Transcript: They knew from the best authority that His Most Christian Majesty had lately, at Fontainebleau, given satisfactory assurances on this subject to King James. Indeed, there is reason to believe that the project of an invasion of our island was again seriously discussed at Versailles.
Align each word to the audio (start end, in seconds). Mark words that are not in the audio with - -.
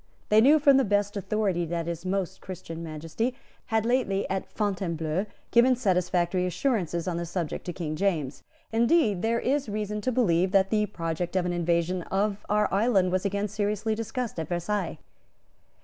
They 0.29 0.41
knew 0.41 0.57
from 0.57 0.77
the 0.77 0.83
best 0.83 1.15
authority 1.15 1.63
that 1.67 1.85
His 1.85 2.07
Most 2.07 2.41
Christian 2.41 2.81
Majesty 2.83 3.35
had 3.67 3.85
lately, 3.85 4.27
at 4.31 4.51
Fontainebleau, 4.51 5.27
given 5.51 5.75
satisfactory 5.75 6.47
assurances 6.47 7.07
on 7.07 7.17
this 7.17 7.29
subject 7.29 7.65
to 7.65 7.71
King 7.73 7.95
James. 7.95 8.41
Indeed, 8.71 9.21
there 9.21 9.39
is 9.39 9.69
reason 9.69 10.01
to 10.01 10.11
believe 10.11 10.53
that 10.53 10.71
the 10.71 10.87
project 10.87 11.35
of 11.35 11.45
an 11.45 11.53
invasion 11.53 12.01
of 12.09 12.43
our 12.49 12.67
island 12.73 13.11
was 13.11 13.25
again 13.25 13.47
seriously 13.47 13.93
discussed 13.93 14.39
at 14.39 14.47
Versailles. 14.47 14.97